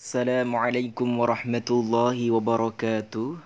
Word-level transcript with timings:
Assalamualaikum 0.00 1.20
warahmatullahi 1.20 2.32
wabarakatuh. 2.32 3.36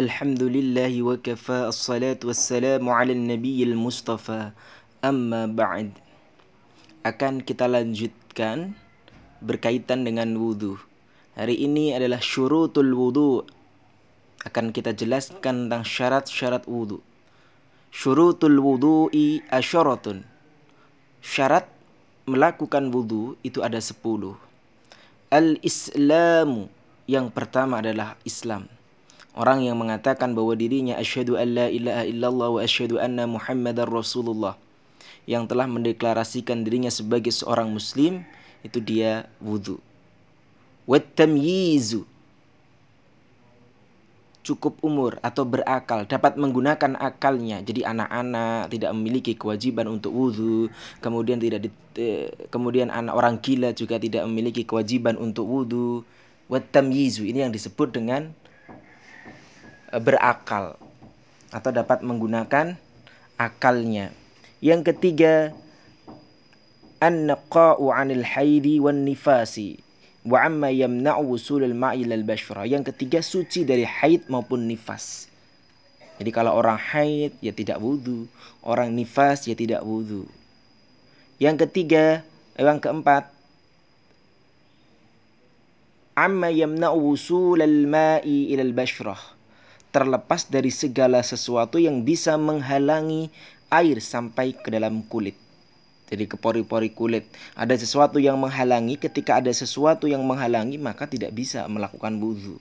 Alhamdulillahi 0.00 1.04
wa 1.04 1.20
kafa 1.20 1.68
Assalatu 1.68 2.32
wassalamu 2.32 2.88
ala 2.88 3.12
nabiyil 3.12 3.76
mustafa. 3.76 4.56
Amma 5.04 5.44
ba'd. 5.44 5.92
Akan 7.04 7.44
kita 7.44 7.68
lanjutkan 7.68 8.72
Berkaitan 9.44 10.08
dengan 10.08 10.32
wudhu 10.32 10.80
Hari 11.36 11.60
ini 11.60 11.92
adalah 11.92 12.24
syurutul 12.24 12.96
wudhu 12.96 13.44
Akan 14.48 14.72
kita 14.72 14.96
jelaskan 14.96 15.68
tentang 15.68 15.84
syarat-syarat 15.84 16.64
wudhu 16.64 17.04
Syurutul 17.92 18.64
wudhu'i 18.64 19.44
asyaratun. 19.52 20.24
Syarat 21.20 21.68
melakukan 22.24 22.88
wudhu 22.88 23.36
itu 23.44 23.60
ada 23.60 23.76
sepuluh 23.76 24.47
Al-Islamu 25.28 26.72
yang 27.04 27.28
pertama 27.28 27.84
adalah 27.84 28.16
Islam. 28.24 28.64
Orang 29.36 29.60
yang 29.60 29.76
mengatakan 29.76 30.32
bahwa 30.32 30.56
dirinya 30.56 30.96
asyhadu 30.96 31.36
an 31.36 31.48
la 31.52 31.66
ilaha 31.68 32.08
illallah 32.08 32.48
wa 32.48 32.60
asyhadu 32.64 32.96
anna 32.96 33.28
muhammadar 33.28 33.84
rasulullah 33.92 34.56
yang 35.28 35.44
telah 35.44 35.68
mendeklarasikan 35.68 36.64
dirinya 36.64 36.88
sebagai 36.88 37.28
seorang 37.28 37.68
muslim 37.68 38.24
itu 38.64 38.80
dia 38.80 39.28
wudhu. 39.36 39.76
Wat 40.88 41.04
tamyizu 41.12 42.08
cukup 44.42 44.80
umur 44.80 45.18
atau 45.20 45.44
berakal 45.44 46.08
dapat 46.08 46.38
menggunakan 46.38 46.96
akalnya. 46.96 47.60
Jadi 47.60 47.84
anak-anak 47.84 48.72
tidak 48.72 48.90
memiliki 48.96 49.32
kewajiban 49.34 49.90
untuk 49.90 50.14
wudhu 50.14 50.72
kemudian 51.02 51.42
tidak 51.42 51.68
di, 51.68 51.70
kemudian 52.48 52.88
anak 52.88 53.14
orang 53.14 53.36
gila 53.42 53.74
juga 53.74 53.98
tidak 53.98 54.24
memiliki 54.24 54.62
kewajiban 54.62 55.18
untuk 55.18 55.44
wudhu 55.44 56.06
watamyizu 56.48 57.28
ini 57.28 57.44
yang 57.44 57.52
disebut 57.52 57.92
dengan 57.92 58.32
eh, 59.92 60.00
berakal 60.00 60.80
atau 61.52 61.70
dapat 61.72 62.00
menggunakan 62.04 62.76
akalnya. 63.36 64.12
Yang 64.58 64.94
ketiga 64.94 65.54
an-naqa'u 66.98 67.94
'anil 67.94 68.26
haidi 68.26 68.82
wan 68.82 69.06
nifasi 69.06 69.87
wa 70.26 70.38
amma 70.42 70.70
yamna'u 70.74 71.22
wusulul 71.34 71.74
ma'i 71.74 72.02
bashra. 72.24 72.66
Yang 72.66 72.94
ketiga 72.94 73.22
suci 73.22 73.62
dari 73.62 73.86
haid 73.86 74.26
maupun 74.26 74.66
nifas. 74.66 75.30
Jadi 76.18 76.30
kalau 76.34 76.58
orang 76.58 76.78
haid 76.78 77.38
ya 77.38 77.54
tidak 77.54 77.78
wudhu, 77.78 78.26
orang 78.66 78.90
nifas 78.90 79.46
ya 79.46 79.54
tidak 79.54 79.86
wudhu. 79.86 80.26
Yang 81.38 81.70
ketiga, 81.70 82.26
yang 82.58 82.82
keempat, 82.82 83.30
amma 86.18 86.50
yamna'u 86.50 87.14
ma'i 87.86 88.58
bashrah. 88.74 89.38
Terlepas 89.88 90.50
dari 90.50 90.68
segala 90.68 91.24
sesuatu 91.24 91.80
yang 91.80 92.04
bisa 92.04 92.36
menghalangi 92.36 93.32
air 93.72 93.96
sampai 94.04 94.52
ke 94.52 94.68
dalam 94.68 95.00
kulit 95.06 95.47
jadi 96.08 96.24
ke 96.24 96.40
pori-pori 96.40 96.90
kulit. 96.92 97.28
Ada 97.52 97.76
sesuatu 97.76 98.16
yang 98.16 98.40
menghalangi, 98.40 98.96
ketika 98.96 99.38
ada 99.38 99.52
sesuatu 99.52 100.08
yang 100.08 100.24
menghalangi 100.24 100.80
maka 100.80 101.04
tidak 101.04 101.36
bisa 101.36 101.68
melakukan 101.68 102.16
wudhu. 102.16 102.56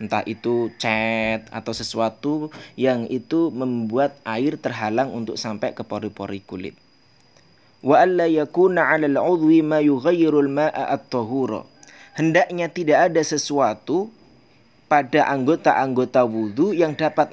Entah 0.00 0.26
itu 0.26 0.72
cat 0.82 1.46
atau 1.54 1.70
sesuatu 1.70 2.50
yang 2.74 3.06
itu 3.06 3.54
membuat 3.54 4.18
air 4.26 4.58
terhalang 4.58 5.14
untuk 5.14 5.38
sampai 5.38 5.76
ke 5.76 5.86
pori-pori 5.86 6.42
kulit. 6.42 6.74
Wa 7.84 8.02
alla 8.02 8.26
yakuna 8.26 8.98
ma 9.62 9.78
yughayyiru 9.78 10.42
al-ma'a 10.42 10.90
at-tahura. 10.96 11.62
Hendaknya 12.18 12.66
tidak 12.66 13.12
ada 13.12 13.22
sesuatu 13.22 14.10
pada 14.90 15.24
anggota-anggota 15.30 16.26
wudhu 16.26 16.76
yang 16.76 16.98
dapat 16.98 17.32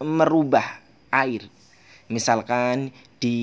merubah 0.00 0.66
air. 1.12 1.46
Misalkan 2.08 2.90
di 3.18 3.38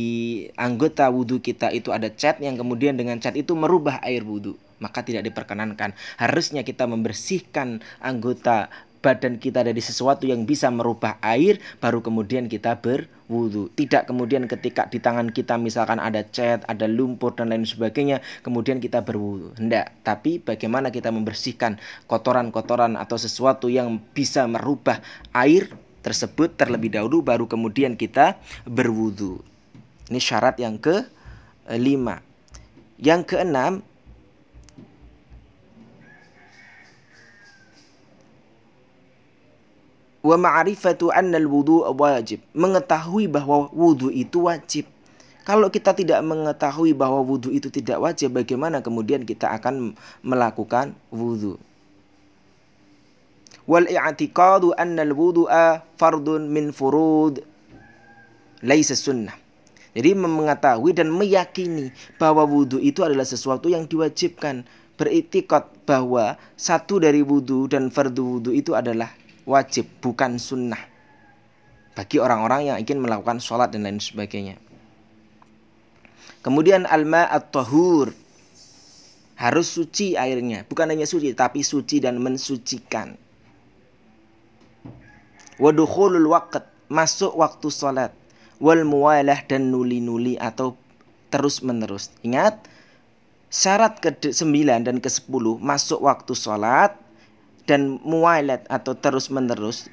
anggota 0.56 1.12
wudhu 1.12 1.44
kita 1.44 1.72
itu 1.72 1.92
ada 1.92 2.08
cat 2.12 2.40
yang 2.40 2.56
kemudian 2.56 2.96
dengan 2.96 3.20
cat 3.20 3.36
itu 3.36 3.52
merubah 3.56 4.00
air 4.04 4.24
wudhu 4.24 4.56
maka 4.80 5.08
tidak 5.08 5.24
diperkenankan. 5.32 5.96
Harusnya 6.20 6.68
kita 6.68 6.84
membersihkan 6.84 7.80
anggota 8.04 8.68
badan 9.00 9.38
kita 9.38 9.62
dari 9.62 9.78
sesuatu 9.78 10.26
yang 10.26 10.50
bisa 10.50 10.74
merubah 10.74 11.22
air 11.22 11.62
baru 11.78 12.02
kemudian 12.02 12.50
kita 12.50 12.82
berwudhu. 12.82 13.70
Tidak 13.78 14.10
kemudian 14.10 14.50
ketika 14.50 14.90
di 14.90 14.98
tangan 14.98 15.30
kita 15.30 15.62
misalkan 15.62 16.02
ada 16.02 16.26
cat 16.26 16.66
ada 16.66 16.90
lumpur 16.90 17.38
dan 17.38 17.54
lain 17.54 17.70
sebagainya 17.70 18.26
kemudian 18.42 18.82
kita 18.82 19.06
berwudhu. 19.06 19.54
Hendak 19.62 19.94
tapi 20.02 20.42
bagaimana 20.42 20.90
kita 20.90 21.14
membersihkan 21.14 21.78
kotoran-kotoran 22.10 22.98
atau 22.98 23.22
sesuatu 23.22 23.70
yang 23.70 24.02
bisa 24.18 24.50
merubah 24.50 24.98
air 25.38 25.70
tersebut 26.02 26.58
terlebih 26.58 26.94
dahulu 26.94 27.22
baru 27.22 27.46
kemudian 27.50 27.98
kita 27.98 28.38
berwudhu 28.66 29.42
ini 30.10 30.20
syarat 30.22 30.58
yang 30.62 30.78
ke 30.78 31.06
lima. 31.74 32.22
Yang 32.96 33.36
keenam, 33.36 33.84
wa 40.26 40.36
ma'rifatu 40.42 41.14
anna 41.14 41.38
al-wudu 41.38 41.86
wajib. 41.94 42.42
Mengetahui 42.58 43.30
bahwa 43.30 43.70
wudu 43.70 44.10
itu 44.10 44.50
wajib. 44.50 44.90
Kalau 45.46 45.70
kita 45.70 45.94
tidak 45.94 46.26
mengetahui 46.26 46.98
bahwa 46.98 47.22
wudu 47.22 47.54
itu 47.54 47.70
tidak 47.70 48.02
wajib, 48.02 48.34
bagaimana 48.34 48.82
kemudian 48.82 49.22
kita 49.22 49.54
akan 49.54 49.94
melakukan 50.26 50.98
wudu? 51.14 51.62
Wal 53.70 53.86
i'tiqadu 53.86 54.74
anna 54.74 55.06
al-wudu'a 55.06 55.86
fardun 55.98 56.50
min 56.50 56.74
furud 56.74 57.46
laisa 58.66 58.98
sunnah. 58.98 59.45
Jadi 59.96 60.12
mengetahui 60.12 60.92
dan 60.92 61.08
meyakini 61.08 61.88
bahwa 62.20 62.44
wudhu 62.44 62.84
itu 62.84 63.00
adalah 63.00 63.24
sesuatu 63.24 63.72
yang 63.72 63.88
diwajibkan. 63.88 64.68
Beritikot 64.96 65.88
bahwa 65.88 66.36
satu 66.60 67.00
dari 67.00 67.24
wudhu 67.24 67.72
dan 67.72 67.88
fardu 67.88 68.40
wudhu 68.40 68.52
itu 68.52 68.76
adalah 68.76 69.12
wajib, 69.48 69.88
bukan 70.04 70.36
sunnah. 70.36 70.80
Bagi 71.96 72.20
orang-orang 72.20 72.76
yang 72.76 72.78
ingin 72.80 73.00
melakukan 73.00 73.40
sholat 73.40 73.72
dan 73.72 73.88
lain 73.88 74.04
sebagainya. 74.04 74.60
Kemudian 76.44 76.84
alma 76.92 77.32
at-tahur. 77.32 78.12
Harus 79.36 79.68
suci 79.68 80.16
airnya. 80.16 80.64
Bukan 80.68 80.92
hanya 80.92 81.08
suci, 81.08 81.32
tapi 81.36 81.64
suci 81.64 82.04
dan 82.04 82.20
mensucikan. 82.20 83.16
Wadukhulul 85.60 86.28
waqt. 86.32 86.68
Masuk 86.88 87.36
waktu 87.36 87.68
sholat 87.72 88.12
wal 88.60 88.84
muwalah 88.88 89.44
dan 89.48 89.72
nuli-nuli 89.72 90.40
atau 90.40 90.80
terus-menerus. 91.34 92.16
Ingat, 92.24 92.64
syarat 93.52 94.00
ke-9 94.00 94.48
dan 94.84 94.98
ke-10 95.00 95.46
masuk 95.60 96.00
waktu 96.04 96.34
sholat 96.36 96.96
dan 97.66 97.98
muwalat 98.06 98.64
atau 98.70 98.94
terus-menerus 98.94 99.90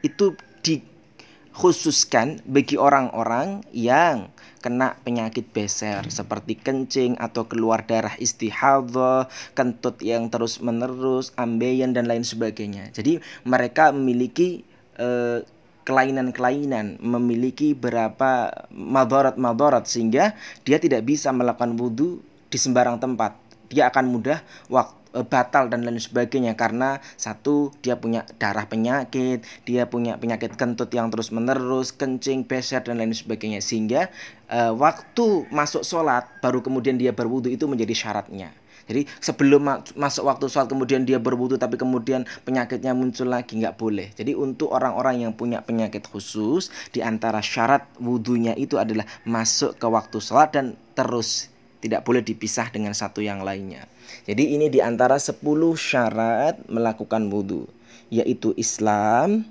itu 0.00 0.32
dikhususkan 0.64 2.40
bagi 2.48 2.80
orang-orang 2.80 3.60
yang 3.70 4.32
kena 4.60 4.96
penyakit 5.04 5.48
beser 5.56 6.04
seperti 6.12 6.56
kencing 6.56 7.16
atau 7.16 7.48
keluar 7.48 7.84
darah 7.84 8.12
istihadhah, 8.20 9.28
kentut 9.56 10.00
yang 10.04 10.28
terus-menerus, 10.28 11.32
ambeien 11.36 11.96
dan 11.96 12.08
lain 12.08 12.24
sebagainya. 12.24 12.92
Jadi 12.92 13.20
mereka 13.48 13.92
memiliki 13.92 14.64
eh, 15.00 15.40
kelainan-kelainan, 15.84 17.00
memiliki 17.00 17.72
berapa 17.72 18.52
madarat-madarat 18.70 19.88
sehingga 19.88 20.36
dia 20.62 20.78
tidak 20.78 21.06
bisa 21.08 21.32
melakukan 21.32 21.74
wudhu 21.76 22.20
di 22.50 22.58
sembarang 22.58 23.00
tempat. 23.00 23.36
Dia 23.70 23.88
akan 23.88 24.10
mudah 24.10 24.42
waktu 24.66 24.98
eh, 25.14 25.26
batal 25.26 25.70
dan 25.70 25.86
lain 25.86 25.98
sebagainya 25.98 26.54
karena 26.58 26.98
satu 27.14 27.74
dia 27.82 27.98
punya 27.98 28.26
darah 28.38 28.66
penyakit, 28.66 29.42
dia 29.66 29.86
punya 29.86 30.18
penyakit 30.18 30.54
kentut 30.58 30.90
yang 30.90 31.08
terus 31.08 31.30
menerus, 31.30 31.94
kencing, 31.94 32.46
beser 32.46 32.82
dan 32.82 32.98
lain 32.98 33.14
sebagainya 33.14 33.62
sehingga 33.62 34.10
uh, 34.50 34.74
waktu 34.74 35.46
masuk 35.50 35.82
sholat 35.86 36.26
baru 36.42 36.62
kemudian 36.62 36.98
dia 36.98 37.14
berwudhu 37.14 37.50
itu 37.50 37.66
menjadi 37.70 37.94
syaratnya. 37.94 38.59
Jadi 38.86 39.08
sebelum 39.20 39.68
masuk 39.98 40.24
waktu 40.28 40.46
sholat 40.48 40.68
kemudian 40.70 41.04
dia 41.04 41.20
berwudu 41.20 41.60
tapi 41.60 41.76
kemudian 41.76 42.24
penyakitnya 42.46 42.96
muncul 42.96 43.28
lagi 43.28 43.58
nggak 43.58 43.76
boleh. 43.76 44.12
Jadi 44.14 44.32
untuk 44.36 44.72
orang-orang 44.72 45.26
yang 45.26 45.32
punya 45.34 45.60
penyakit 45.60 46.06
khusus 46.08 46.72
di 46.94 47.04
antara 47.04 47.42
syarat 47.44 47.84
wudhunya 48.00 48.56
itu 48.56 48.80
adalah 48.80 49.04
masuk 49.26 49.76
ke 49.76 49.86
waktu 49.88 50.18
sholat 50.22 50.54
dan 50.54 50.78
terus 50.96 51.50
tidak 51.80 52.04
boleh 52.04 52.20
dipisah 52.20 52.68
dengan 52.68 52.92
satu 52.92 53.24
yang 53.24 53.40
lainnya. 53.40 53.88
Jadi 54.28 54.52
ini 54.54 54.68
di 54.68 54.84
antara 54.84 55.16
10 55.16 55.40
syarat 55.74 56.60
melakukan 56.68 57.26
wudhu 57.32 57.64
yaitu 58.10 58.52
Islam, 58.58 59.46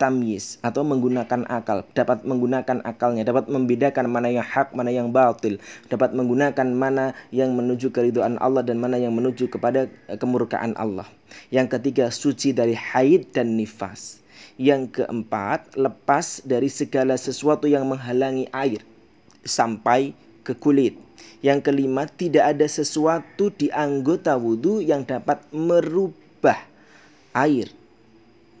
tamyiz 0.00 0.56
atau 0.64 0.80
menggunakan 0.80 1.44
akal, 1.52 1.84
dapat 1.92 2.24
menggunakan 2.24 2.80
akalnya, 2.88 3.28
dapat 3.28 3.52
membedakan 3.52 4.08
mana 4.08 4.32
yang 4.32 4.42
hak, 4.48 4.72
mana 4.72 4.88
yang 4.88 5.12
batil, 5.12 5.60
dapat 5.92 6.16
menggunakan 6.16 6.64
mana 6.72 7.12
yang 7.28 7.52
menuju 7.52 7.92
keridhaan 7.92 8.40
Allah 8.40 8.64
dan 8.64 8.80
mana 8.80 8.96
yang 8.96 9.12
menuju 9.12 9.52
kepada 9.52 9.92
kemurkaan 10.16 10.72
Allah. 10.80 11.04
Yang 11.52 11.76
ketiga, 11.76 12.08
suci 12.08 12.56
dari 12.56 12.72
haid 12.72 13.36
dan 13.36 13.60
nifas. 13.60 14.24
Yang 14.56 15.04
keempat, 15.04 15.76
lepas 15.76 16.40
dari 16.48 16.72
segala 16.72 17.20
sesuatu 17.20 17.68
yang 17.68 17.84
menghalangi 17.84 18.48
air 18.56 18.80
sampai 19.44 20.16
ke 20.40 20.56
kulit. 20.56 20.96
Yang 21.44 21.68
kelima, 21.72 22.08
tidak 22.08 22.56
ada 22.56 22.64
sesuatu 22.64 23.52
di 23.52 23.68
anggota 23.68 24.36
wudhu 24.40 24.80
yang 24.80 25.04
dapat 25.04 25.40
merubah 25.52 26.60
air 27.36 27.79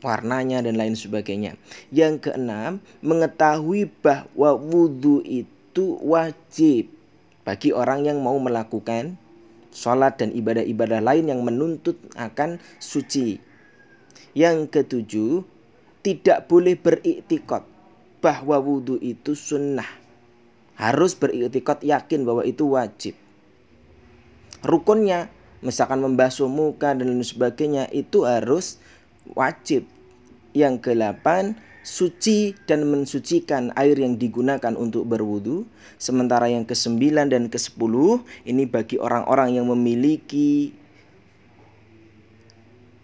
warnanya 0.00 0.64
dan 0.64 0.76
lain 0.76 0.96
sebagainya. 0.96 1.56
Yang 1.92 2.30
keenam, 2.30 2.80
mengetahui 3.04 3.88
bahwa 4.00 4.56
wudhu 4.56 5.20
itu 5.24 6.00
wajib 6.00 6.90
bagi 7.44 7.70
orang 7.72 8.04
yang 8.04 8.20
mau 8.20 8.36
melakukan 8.36 9.16
sholat 9.70 10.18
dan 10.18 10.34
ibadah-ibadah 10.34 11.00
lain 11.00 11.30
yang 11.30 11.40
menuntut 11.46 11.96
akan 12.18 12.58
suci. 12.82 13.38
Yang 14.34 14.70
ketujuh, 14.70 15.42
tidak 16.00 16.46
boleh 16.46 16.78
beriktikot 16.78 17.66
bahwa 18.20 18.56
wudhu 18.60 19.00
itu 19.00 19.34
sunnah. 19.34 19.88
Harus 20.76 21.12
beriktikot 21.12 21.84
yakin 21.84 22.24
bahwa 22.24 22.42
itu 22.46 22.64
wajib. 22.72 23.14
Rukunnya, 24.60 25.32
misalkan 25.64 26.04
membasuh 26.04 26.48
muka 26.48 26.92
dan 26.92 27.08
lain 27.08 27.24
sebagainya, 27.24 27.88
itu 27.92 28.24
harus 28.24 28.80
wajib. 29.34 29.86
Yang 30.50 30.90
ke-8 30.90 31.54
suci 31.80 32.52
dan 32.68 32.84
mensucikan 32.90 33.72
air 33.78 33.96
yang 33.96 34.20
digunakan 34.20 34.76
untuk 34.76 35.08
berwudu. 35.08 35.64
Sementara 35.96 36.50
yang 36.50 36.68
ke-9 36.68 37.00
dan 37.30 37.48
ke-10 37.48 37.94
ini 38.44 38.64
bagi 38.68 38.96
orang-orang 39.00 39.56
yang 39.56 39.66
memiliki 39.68 40.76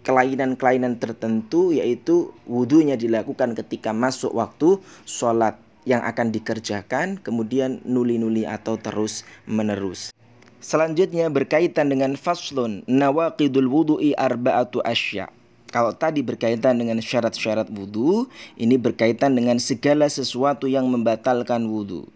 kelainan-kelainan 0.06 1.02
tertentu 1.02 1.74
yaitu 1.74 2.30
wudhunya 2.46 2.94
dilakukan 2.94 3.58
ketika 3.58 3.90
masuk 3.90 4.30
waktu 4.38 4.78
sholat 5.02 5.58
yang 5.82 5.98
akan 6.06 6.30
dikerjakan 6.30 7.18
kemudian 7.18 7.82
nuli-nuli 7.82 8.46
atau 8.46 8.78
terus 8.78 9.26
menerus. 9.50 10.14
Selanjutnya 10.62 11.26
berkaitan 11.30 11.90
dengan 11.90 12.14
faslun 12.14 12.86
nawaqidul 12.86 13.66
wudu'i 13.70 14.14
arba'atu 14.14 14.82
asya. 14.82 15.30
Kalau 15.76 15.92
tadi 15.92 16.24
berkaitan 16.24 16.80
dengan 16.80 17.04
syarat-syarat 17.04 17.68
wudhu, 17.68 18.32
ini 18.56 18.80
berkaitan 18.80 19.36
dengan 19.36 19.60
segala 19.60 20.08
sesuatu 20.08 20.64
yang 20.64 20.88
membatalkan 20.88 21.68
wudhu. 21.68 22.08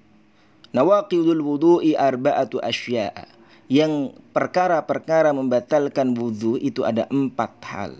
Nawaqidul 0.73 1.45
wudu'i 1.45 1.93
arba'atu 1.93 2.57
asya'a. 2.65 3.29
Yang 3.69 4.17
perkara-perkara 4.33 5.37
membatalkan 5.37 6.17
wudhu 6.17 6.57
itu 6.57 6.89
ada 6.89 7.05
empat 7.13 7.53
hal. 7.69 7.93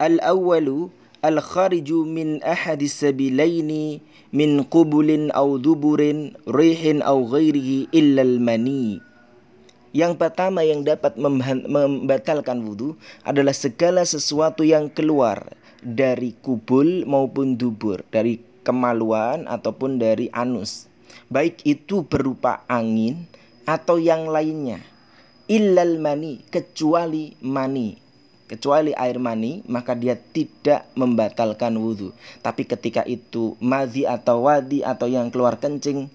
Al-awwalu 0.00 0.88
al-khariju 1.20 2.08
min 2.08 2.40
ahadis 2.40 3.04
sabilaini 3.04 4.00
min 4.32 4.64
qubulin 4.64 5.28
au 5.36 5.60
duburin 5.60 6.32
rihin 6.48 7.04
au 7.04 7.28
ghairihi 7.28 7.92
illa 7.92 8.24
al-mani 8.24 9.04
yang 9.90 10.14
pertama 10.14 10.62
yang 10.62 10.86
dapat 10.86 11.18
membatalkan 11.18 12.62
wudhu 12.62 12.94
adalah 13.26 13.50
segala 13.50 14.06
sesuatu 14.06 14.62
yang 14.62 14.86
keluar 14.86 15.50
dari 15.82 16.36
kubul 16.38 17.02
maupun 17.08 17.58
dubur, 17.58 18.06
dari 18.14 18.38
kemaluan 18.62 19.50
ataupun 19.50 19.98
dari 19.98 20.30
anus. 20.30 20.86
Baik 21.26 21.66
itu 21.66 22.06
berupa 22.06 22.62
angin 22.70 23.26
atau 23.66 23.98
yang 23.98 24.30
lainnya. 24.30 24.78
Illal 25.50 25.98
mani, 25.98 26.46
kecuali 26.46 27.34
mani. 27.42 27.98
Kecuali 28.46 28.94
air 28.94 29.18
mani, 29.18 29.62
maka 29.66 29.94
dia 29.94 30.14
tidak 30.18 30.86
membatalkan 30.94 31.74
wudhu. 31.78 32.14
Tapi 32.42 32.66
ketika 32.66 33.02
itu 33.06 33.54
madhi 33.58 34.06
atau 34.06 34.46
wadi 34.46 34.82
atau 34.82 35.06
yang 35.06 35.30
keluar 35.30 35.58
kencing, 35.58 36.10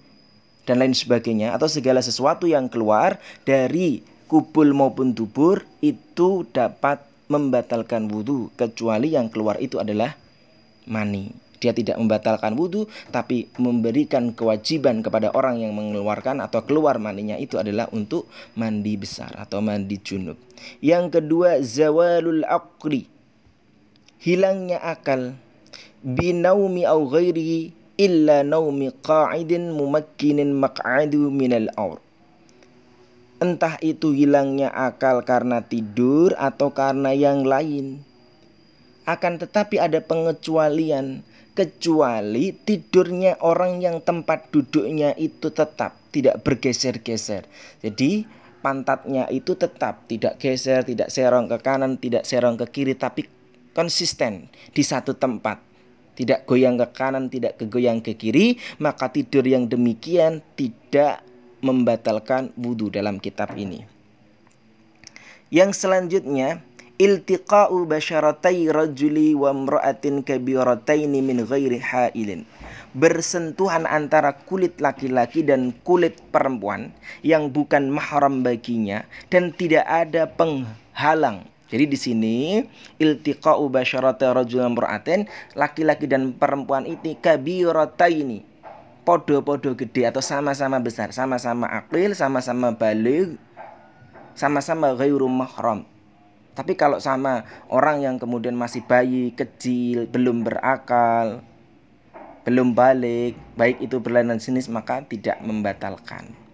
dan 0.66 0.82
lain 0.82 0.92
sebagainya 0.92 1.54
atau 1.54 1.70
segala 1.70 2.02
sesuatu 2.02 2.50
yang 2.50 2.66
keluar 2.66 3.22
dari 3.46 4.02
kubul 4.26 4.74
maupun 4.74 5.14
dubur 5.14 5.62
itu 5.78 6.44
dapat 6.50 7.06
membatalkan 7.30 8.10
wudhu 8.10 8.50
kecuali 8.58 9.14
yang 9.14 9.30
keluar 9.30 9.58
itu 9.62 9.78
adalah 9.78 10.18
mani. 10.86 11.30
Dia 11.56 11.72
tidak 11.72 11.96
membatalkan 11.96 12.52
wudhu 12.52 12.84
tapi 13.08 13.48
memberikan 13.56 14.36
kewajiban 14.36 15.00
kepada 15.00 15.32
orang 15.32 15.62
yang 15.64 15.72
mengeluarkan 15.72 16.44
atau 16.44 16.62
keluar 16.68 17.00
maninya 17.00 17.40
itu 17.40 17.56
adalah 17.56 17.88
untuk 17.96 18.28
mandi 18.58 18.94
besar 19.00 19.32
atau 19.40 19.64
mandi 19.64 19.96
junub. 19.96 20.36
Yang 20.84 21.18
kedua 21.18 21.64
zawalul 21.64 22.44
aqli. 22.44 23.08
Hilangnya 24.20 24.82
akal 24.82 25.38
binaumi 26.04 26.84
au 26.84 27.08
ghairihi 27.08 27.85
illa 27.96 28.44
naumi 28.44 28.92
qa'idin 29.00 29.72
mumakkinin 29.72 30.52
maq'adu 30.52 31.32
minal 31.32 31.72
aur. 31.80 31.98
Entah 33.36 33.76
itu 33.84 34.16
hilangnya 34.16 34.72
akal 34.72 35.20
karena 35.24 35.60
tidur 35.60 36.32
atau 36.40 36.72
karena 36.72 37.12
yang 37.12 37.44
lain. 37.44 38.00
Akan 39.04 39.36
tetapi 39.36 39.76
ada 39.76 40.00
pengecualian 40.00 41.20
kecuali 41.56 42.52
tidurnya 42.52 43.40
orang 43.40 43.80
yang 43.80 44.00
tempat 44.04 44.52
duduknya 44.52 45.16
itu 45.16 45.52
tetap 45.52 45.96
tidak 46.12 46.44
bergeser-geser. 46.44 47.48
Jadi 47.80 48.28
pantatnya 48.60 49.28
itu 49.32 49.56
tetap 49.56 50.04
tidak 50.08 50.36
geser, 50.36 50.84
tidak 50.84 51.08
serong 51.08 51.48
ke 51.48 51.56
kanan, 51.60 51.96
tidak 51.96 52.28
serong 52.28 52.60
ke 52.60 52.66
kiri 52.72 52.96
tapi 52.96 53.28
konsisten 53.76 54.48
di 54.72 54.80
satu 54.80 55.12
tempat 55.12 55.65
tidak 56.16 56.48
goyang 56.48 56.80
ke 56.80 56.88
kanan, 56.96 57.28
tidak 57.28 57.60
kegoyang 57.60 58.00
ke 58.00 58.16
kiri, 58.16 58.56
maka 58.80 59.12
tidur 59.12 59.44
yang 59.44 59.68
demikian 59.68 60.40
tidak 60.56 61.20
membatalkan 61.60 62.50
wudhu 62.56 62.88
dalam 62.88 63.20
kitab 63.20 63.52
ini. 63.54 63.84
Yang 65.52 65.86
selanjutnya, 65.86 66.64
iltiqa'u 66.96 67.84
basyaratai 67.86 68.72
rajuli 68.72 69.36
wa 69.36 69.52
mra'atin 69.52 70.24
kabirataini 70.24 71.20
min 71.20 71.44
ghairi 71.44 71.78
hailin. 71.78 72.48
Bersentuhan 72.96 73.84
antara 73.84 74.32
kulit 74.32 74.80
laki-laki 74.80 75.44
dan 75.44 75.76
kulit 75.84 76.16
perempuan 76.32 76.96
yang 77.20 77.52
bukan 77.52 77.92
mahram 77.92 78.40
baginya 78.40 79.04
dan 79.28 79.52
tidak 79.52 79.84
ada 79.84 80.24
penghalang 80.32 81.44
jadi 81.66 81.84
di 81.86 81.98
sini 81.98 82.36
iltiqa'u 83.02 83.66
basyarata 83.66 84.30
rajulan 84.30 84.70
mar'atin 84.70 85.26
laki-laki 85.58 86.06
dan 86.06 86.30
perempuan 86.30 86.86
ini 86.86 87.18
ini 87.18 88.38
podo-podo 89.06 89.70
gede 89.78 90.10
atau 90.10 90.18
sama-sama 90.18 90.82
besar, 90.82 91.14
sama-sama 91.14 91.70
akil, 91.70 92.10
sama-sama 92.18 92.74
balik, 92.74 93.38
sama-sama 94.34 94.98
ghairu 94.98 95.30
mahram. 95.30 95.86
Tapi 96.58 96.74
kalau 96.74 96.98
sama 96.98 97.46
orang 97.70 98.02
yang 98.02 98.16
kemudian 98.18 98.58
masih 98.58 98.82
bayi, 98.82 99.30
kecil, 99.30 100.10
belum 100.10 100.42
berakal, 100.42 101.38
belum 102.42 102.74
balik, 102.74 103.38
baik 103.54 103.78
itu 103.78 104.02
berlainan 104.02 104.42
jenis 104.42 104.66
maka 104.66 105.06
tidak 105.06 105.38
membatalkan. 105.38 106.45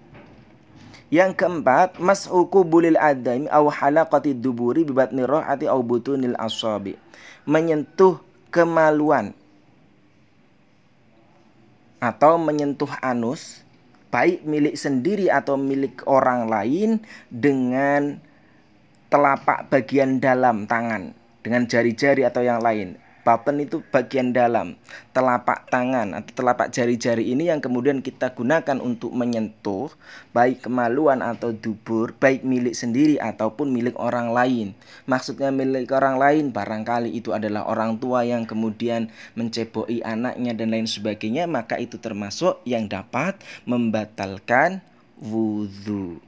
Yang 1.12 1.44
keempat, 1.44 2.00
mas'uku 2.00 2.64
bulil 2.64 2.96
adami 2.96 3.44
aw 3.52 3.68
halaqati 3.68 4.32
duburi 4.32 4.80
bibatni 4.80 5.28
rohati 5.28 5.68
aw 5.68 5.76
butunil 5.84 6.32
asabi. 6.40 6.96
Menyentuh 7.44 8.16
kemaluan 8.48 9.36
atau 12.00 12.40
menyentuh 12.40 12.88
anus 13.04 13.60
baik 14.08 14.40
milik 14.48 14.74
sendiri 14.74 15.28
atau 15.28 15.60
milik 15.60 16.00
orang 16.08 16.48
lain 16.48 17.04
dengan 17.28 18.16
telapak 19.12 19.68
bagian 19.68 20.16
dalam 20.16 20.64
tangan 20.64 21.12
dengan 21.44 21.68
jari-jari 21.68 22.24
atau 22.24 22.40
yang 22.40 22.58
lain 22.64 22.96
Button 23.22 23.62
itu 23.62 23.86
bagian 23.94 24.34
dalam 24.34 24.74
telapak 25.14 25.70
tangan 25.70 26.10
atau 26.18 26.32
telapak 26.34 26.74
jari-jari 26.74 27.30
ini 27.30 27.46
yang 27.54 27.62
kemudian 27.62 28.02
kita 28.02 28.34
gunakan 28.34 28.82
untuk 28.82 29.14
menyentuh 29.14 29.94
baik 30.34 30.66
kemaluan 30.66 31.22
atau 31.22 31.54
dubur 31.54 32.18
baik 32.18 32.42
milik 32.42 32.74
sendiri 32.74 33.22
ataupun 33.22 33.70
milik 33.70 33.94
orang 34.02 34.34
lain. 34.34 34.74
Maksudnya 35.06 35.54
milik 35.54 35.94
orang 35.94 36.18
lain 36.18 36.44
barangkali 36.50 37.14
itu 37.14 37.30
adalah 37.30 37.62
orang 37.70 38.02
tua 38.02 38.26
yang 38.26 38.42
kemudian 38.42 39.06
menceboi 39.38 40.02
anaknya 40.02 40.58
dan 40.58 40.74
lain 40.74 40.90
sebagainya 40.90 41.46
maka 41.46 41.78
itu 41.78 42.02
termasuk 42.02 42.58
yang 42.66 42.90
dapat 42.90 43.38
membatalkan 43.62 44.82
wudhu. 45.22 46.18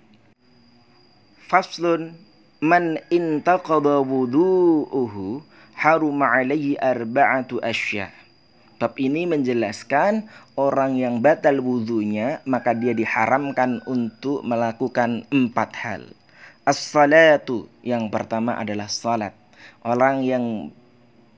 Faslun 1.50 2.14
man 2.62 3.02
intaqada 3.10 4.00
wudhu'uhu 4.00 5.53
haruma 5.76 6.30
alaihi 6.34 6.78
arba'atu 6.80 7.60
asya. 7.60 8.10
Bab 8.80 8.98
ini 8.98 9.28
menjelaskan 9.28 10.26
orang 10.58 10.98
yang 10.98 11.22
batal 11.22 11.62
wudhunya 11.62 12.42
maka 12.42 12.74
dia 12.74 12.90
diharamkan 12.90 13.84
untuk 13.86 14.42
melakukan 14.42 15.22
empat 15.30 15.70
hal. 15.78 16.02
As-salatu 16.66 17.70
yang 17.84 18.08
pertama 18.08 18.56
adalah 18.58 18.90
salat. 18.90 19.36
Orang 19.84 20.24
yang 20.24 20.74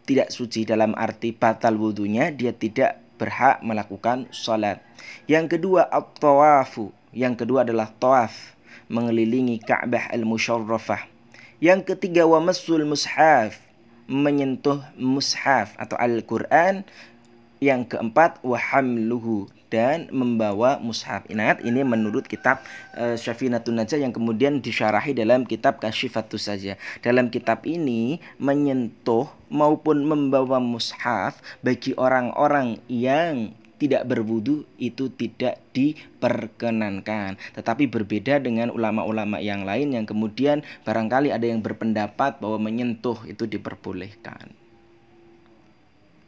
tidak 0.07 0.31
suci 0.31 0.62
dalam 0.62 0.95
arti 0.95 1.35
batal 1.35 1.75
wudhunya 1.76 2.31
dia 2.31 2.55
tidak 2.55 3.02
berhak 3.19 3.61
melakukan 3.61 4.31
salat. 4.31 4.81
Yang 5.26 5.59
kedua 5.59 5.90
at-tawafu. 5.90 6.95
Yang 7.16 7.45
kedua 7.45 7.64
adalah 7.64 7.88
tawaf 7.97 8.57
mengelilingi 8.93 9.59
Ka'bah 9.64 10.12
al-Musyarrafah. 10.12 11.09
Yang 11.59 11.97
ketiga 11.97 12.28
wa 12.28 12.38
mushaf 12.45 13.65
menyentuh 14.06 14.82
mushaf 14.98 15.75
atau 15.78 15.98
Al-Qur'an 15.98 16.86
yang 17.58 17.88
keempat 17.88 18.38
wahamluhu 18.44 19.48
dan 19.66 20.06
membawa 20.14 20.78
mushaf. 20.78 21.26
Ingat 21.26 21.62
ini 21.66 21.82
menurut 21.82 22.30
kitab 22.30 22.62
uh, 22.94 23.18
Syafinatun 23.18 23.82
Najah 23.82 23.98
yang 23.98 24.14
kemudian 24.14 24.62
disyarahi 24.62 25.16
dalam 25.16 25.42
kitab 25.42 25.82
Kasyifatus 25.82 26.46
saja. 26.46 26.78
Dalam 27.02 27.28
kitab 27.32 27.66
ini 27.66 28.22
menyentuh 28.38 29.26
maupun 29.50 30.06
membawa 30.06 30.62
mushaf 30.62 31.42
bagi 31.66 31.92
orang-orang 31.98 32.78
yang 32.86 33.50
tidak 33.76 34.09
berwudu 34.09 34.64
itu 34.80 35.12
tidak 35.14 35.61
diperkenankan. 35.76 37.37
Tetapi 37.56 37.88
berbeda 37.88 38.40
dengan 38.42 38.73
ulama-ulama 38.73 39.40
yang 39.40 39.64
lain 39.68 39.92
yang 39.95 40.04
kemudian 40.09 40.64
barangkali 40.85 41.33
ada 41.33 41.47
yang 41.47 41.61
berpendapat 41.61 42.40
bahwa 42.40 42.59
menyentuh 42.61 43.16
itu 43.28 43.45
diperbolehkan. 43.45 44.65